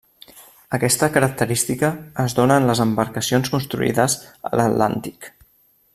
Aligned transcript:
Aquesta 0.77 1.09
característica 1.17 1.91
es 2.25 2.35
dóna 2.39 2.57
en 2.63 2.67
les 2.71 2.81
embarcacions 2.87 3.53
construïdes 3.57 4.17
a 4.53 4.55
l'Atlàntic. 4.61 5.33